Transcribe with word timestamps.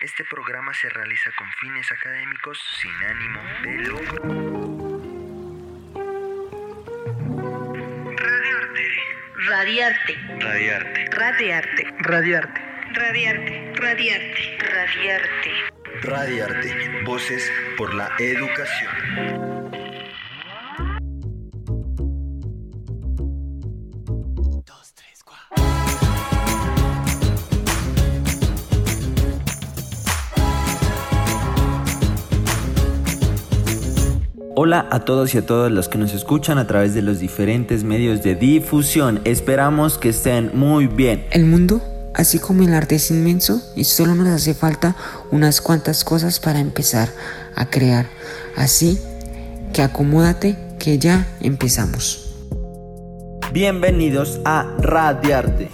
Este 0.00 0.24
programa 0.24 0.72
se 0.72 0.88
realiza 0.88 1.30
con 1.36 1.46
fines 1.60 1.92
académicos 1.92 2.58
sin 2.80 2.90
ánimo 3.04 3.42
de 3.62 3.76
lucro. 3.86 4.22
Radiarte. 9.46 10.16
Radiarte. 10.38 11.04
Radiarte. 11.10 11.84
Radiarte. 11.98 12.60
Radiarte. 12.94 13.72
Radiarte. 13.74 14.58
Radiarte. 14.72 15.50
Radiarte. 16.00 17.02
Voces 17.04 17.52
por 17.76 17.92
la 17.92 18.10
educación. 18.18 19.59
Hola 34.62 34.86
a 34.90 35.06
todos 35.06 35.34
y 35.34 35.38
a 35.38 35.46
todas 35.46 35.72
los 35.72 35.88
que 35.88 35.96
nos 35.96 36.12
escuchan 36.12 36.58
a 36.58 36.66
través 36.66 36.92
de 36.92 37.00
los 37.00 37.18
diferentes 37.18 37.82
medios 37.82 38.22
de 38.22 38.34
difusión. 38.34 39.22
Esperamos 39.24 39.96
que 39.96 40.10
estén 40.10 40.50
muy 40.52 40.86
bien. 40.86 41.24
El 41.30 41.46
mundo, 41.46 41.80
así 42.12 42.38
como 42.38 42.62
el 42.62 42.74
arte, 42.74 42.96
es 42.96 43.10
inmenso 43.10 43.62
y 43.74 43.84
solo 43.84 44.14
nos 44.14 44.28
hace 44.28 44.52
falta 44.52 44.96
unas 45.30 45.62
cuantas 45.62 46.04
cosas 46.04 46.40
para 46.40 46.60
empezar 46.60 47.08
a 47.54 47.70
crear. 47.70 48.04
Así 48.54 48.98
que 49.72 49.80
acomódate 49.80 50.58
que 50.78 50.98
ya 50.98 51.26
empezamos. 51.40 52.34
Bienvenidos 53.54 54.42
a 54.44 54.76
Radiarte. 54.78 55.70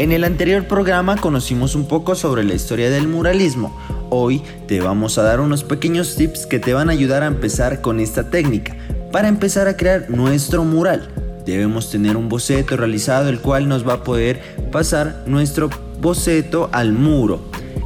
En 0.00 0.12
el 0.12 0.24
anterior 0.24 0.64
programa 0.64 1.16
conocimos 1.16 1.74
un 1.74 1.86
poco 1.86 2.14
sobre 2.14 2.42
la 2.42 2.54
historia 2.54 2.88
del 2.88 3.06
muralismo. 3.06 3.78
Hoy 4.08 4.40
te 4.66 4.80
vamos 4.80 5.18
a 5.18 5.22
dar 5.22 5.40
unos 5.40 5.62
pequeños 5.62 6.16
tips 6.16 6.46
que 6.46 6.58
te 6.58 6.72
van 6.72 6.88
a 6.88 6.92
ayudar 6.92 7.22
a 7.22 7.26
empezar 7.26 7.82
con 7.82 8.00
esta 8.00 8.30
técnica. 8.30 8.74
Para 9.12 9.28
empezar 9.28 9.68
a 9.68 9.76
crear 9.76 10.08
nuestro 10.08 10.64
mural, 10.64 11.10
debemos 11.44 11.90
tener 11.90 12.16
un 12.16 12.30
boceto 12.30 12.78
realizado 12.78 13.28
el 13.28 13.40
cual 13.40 13.68
nos 13.68 13.86
va 13.86 13.92
a 13.92 14.02
poder 14.02 14.40
pasar 14.72 15.22
nuestro 15.26 15.68
boceto 16.00 16.70
al 16.72 16.92
muro. 16.92 17.42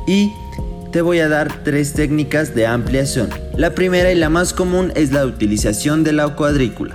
Y 0.06 0.30
te 0.92 1.02
voy 1.02 1.18
a 1.18 1.28
dar 1.28 1.64
tres 1.64 1.94
técnicas 1.94 2.54
de 2.54 2.68
ampliación. 2.68 3.28
La 3.56 3.74
primera 3.74 4.12
y 4.12 4.14
la 4.14 4.28
más 4.28 4.52
común 4.52 4.92
es 4.94 5.10
la 5.10 5.26
utilización 5.26 6.04
de 6.04 6.12
la 6.12 6.28
cuadrícula 6.36 6.94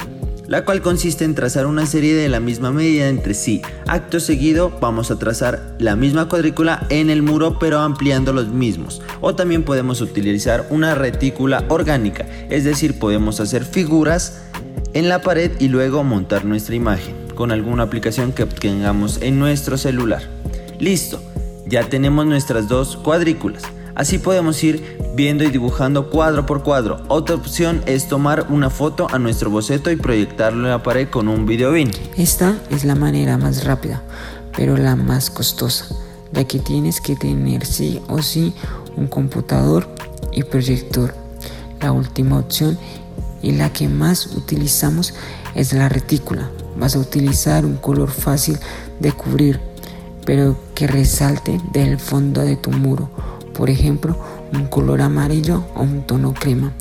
la 0.49 0.65
cual 0.65 0.81
consiste 0.81 1.25
en 1.25 1.35
trazar 1.35 1.67
una 1.67 1.85
serie 1.85 2.15
de 2.15 2.27
la 2.27 2.39
misma 2.39 2.71
medida 2.71 3.07
entre 3.07 3.35
sí. 3.35 3.61
Acto 3.87 4.19
seguido 4.19 4.71
vamos 4.81 5.11
a 5.11 5.19
trazar 5.19 5.75
la 5.77 5.95
misma 5.95 6.27
cuadrícula 6.27 6.87
en 6.89 7.11
el 7.11 7.21
muro 7.21 7.59
pero 7.59 7.79
ampliando 7.79 8.33
los 8.33 8.47
mismos. 8.47 9.01
O 9.21 9.35
también 9.35 9.63
podemos 9.63 10.01
utilizar 10.01 10.65
una 10.71 10.95
retícula 10.95 11.63
orgánica, 11.69 12.25
es 12.49 12.63
decir, 12.63 12.97
podemos 12.97 13.39
hacer 13.39 13.63
figuras 13.63 14.41
en 14.93 15.07
la 15.07 15.21
pared 15.21 15.51
y 15.59 15.67
luego 15.67 16.03
montar 16.03 16.45
nuestra 16.45 16.73
imagen 16.73 17.15
con 17.35 17.51
alguna 17.51 17.83
aplicación 17.83 18.31
que 18.31 18.47
tengamos 18.47 19.21
en 19.21 19.37
nuestro 19.37 19.77
celular. 19.77 20.23
Listo, 20.79 21.21
ya 21.67 21.87
tenemos 21.87 22.25
nuestras 22.25 22.67
dos 22.67 22.97
cuadrículas. 22.97 23.61
Así 23.99 24.17
podemos 24.17 24.63
ir 24.63 24.97
viendo 25.13 25.43
y 25.43 25.49
dibujando 25.49 26.09
cuadro 26.09 26.45
por 26.45 26.63
cuadro. 26.63 27.01
Otra 27.09 27.35
opción 27.35 27.83
es 27.85 28.07
tomar 28.07 28.47
una 28.49 28.69
foto 28.69 29.07
a 29.11 29.19
nuestro 29.19 29.49
boceto 29.49 29.91
y 29.91 29.97
proyectarlo 29.97 30.63
en 30.63 30.69
la 30.69 30.81
pared 30.81 31.09
con 31.09 31.27
un 31.27 31.45
videobin. 31.45 31.91
Esta 32.15 32.55
es 32.69 32.85
la 32.85 32.95
manera 32.95 33.37
más 33.37 33.65
rápida, 33.65 34.01
pero 34.55 34.77
la 34.77 34.95
más 34.95 35.29
costosa, 35.29 35.87
ya 36.31 36.45
que 36.45 36.59
tienes 36.59 37.01
que 37.01 37.17
tener 37.17 37.65
sí 37.65 37.99
o 38.07 38.21
sí 38.21 38.53
un 38.95 39.07
computador 39.07 39.93
y 40.31 40.43
proyector. 40.43 41.13
La 41.81 41.91
última 41.91 42.39
opción 42.39 42.77
y 43.41 43.51
la 43.51 43.73
que 43.73 43.89
más 43.89 44.27
utilizamos 44.27 45.13
es 45.55 45.73
la 45.73 45.89
retícula. 45.89 46.49
Vas 46.77 46.95
a 46.95 46.99
utilizar 46.99 47.65
un 47.65 47.75
color 47.75 48.09
fácil 48.09 48.57
de 49.01 49.11
cubrir, 49.11 49.59
pero 50.25 50.55
que 50.73 50.87
resalte 50.87 51.59
del 51.73 51.99
fondo 51.99 52.39
de 52.39 52.55
tu 52.55 52.71
muro 52.71 53.09
por 53.59 53.69
ejemplo, 53.69 54.15
un 54.53 54.67
color 54.67 55.01
amarillo 55.01 55.65
o 55.75 55.81
un 55.81 56.03
tono 56.03 56.33
crema. 56.33 56.71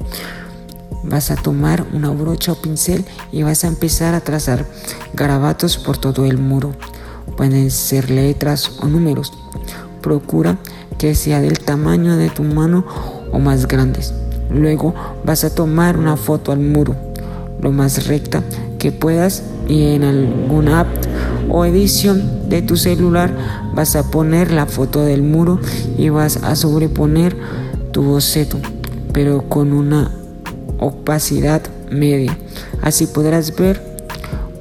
Vas 1.02 1.32
a 1.32 1.34
tomar 1.34 1.84
una 1.92 2.10
brocha 2.10 2.52
o 2.52 2.54
pincel 2.54 3.04
y 3.32 3.42
vas 3.42 3.64
a 3.64 3.66
empezar 3.66 4.14
a 4.14 4.20
trazar 4.20 4.64
garabatos 5.12 5.76
por 5.76 5.98
todo 5.98 6.24
el 6.24 6.38
muro. 6.38 6.76
Pueden 7.36 7.72
ser 7.72 8.10
letras 8.10 8.78
o 8.80 8.86
números. 8.86 9.32
Procura 10.02 10.56
que 10.98 11.16
sea 11.16 11.40
del 11.40 11.58
tamaño 11.58 12.16
de 12.16 12.30
tu 12.30 12.44
mano 12.44 12.84
o 13.32 13.40
más 13.40 13.66
grandes. 13.66 14.14
Luego 14.48 14.94
vas 15.24 15.42
a 15.42 15.52
tomar 15.52 15.96
una 15.96 16.16
foto 16.16 16.52
al 16.52 16.60
muro, 16.60 16.94
lo 17.60 17.72
más 17.72 18.06
recta 18.06 18.44
que 18.78 18.92
puedas 18.92 19.42
y 19.66 19.94
en 19.96 20.04
alguna 20.04 20.80
app 20.82 21.07
o 21.50 21.64
edición 21.64 22.48
de 22.48 22.62
tu 22.62 22.76
celular 22.76 23.34
vas 23.74 23.96
a 23.96 24.10
poner 24.10 24.50
la 24.50 24.66
foto 24.66 25.02
del 25.02 25.22
muro 25.22 25.60
y 25.96 26.08
vas 26.08 26.38
a 26.42 26.56
sobreponer 26.56 27.36
tu 27.92 28.02
boceto 28.02 28.58
pero 29.12 29.48
con 29.48 29.72
una 29.72 30.12
opacidad 30.78 31.62
media. 31.90 32.36
Así 32.82 33.06
podrás 33.06 33.56
ver 33.56 33.82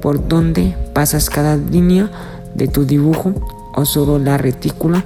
por 0.02 0.26
dónde 0.26 0.74
pasas 0.92 1.30
cada 1.30 1.56
línea 1.56 2.10
de 2.54 2.68
tu 2.68 2.84
dibujo 2.84 3.32
o 3.74 3.84
solo 3.84 4.18
la 4.18 4.38
retícula 4.38 5.04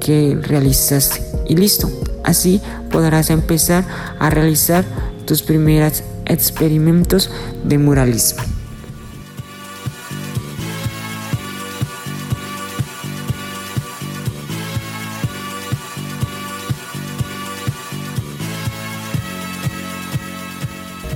que 0.00 0.38
realizaste. 0.42 1.22
Y 1.48 1.56
listo 1.56 1.90
así 2.24 2.60
podrás 2.90 3.30
empezar 3.30 3.84
a 4.18 4.30
realizar 4.30 4.84
tus 5.24 5.42
primeros 5.42 6.02
experimentos 6.26 7.30
de 7.64 7.78
muralismo 7.78 8.42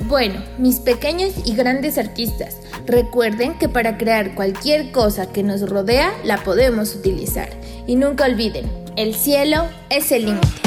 Bueno, 0.08 0.42
mis 0.58 0.80
pequeños 0.80 1.34
y 1.44 1.56
grandes 1.56 1.98
artistas, 1.98 2.58
recuerden 2.86 3.58
que 3.58 3.68
para 3.68 3.98
crear 3.98 4.34
cualquier 4.34 4.92
cosa 4.92 5.32
que 5.34 5.44
nos 5.44 5.70
rodea 5.70 6.14
la 6.24 6.38
podemos 6.38 6.96
utilizar. 6.96 7.50
Y 7.86 7.98
nunca 7.98 8.24
olviden, 8.26 8.72
el 8.96 9.14
cielo 9.14 9.68
es 9.90 10.14
el 10.14 10.28
límite. 10.28 10.66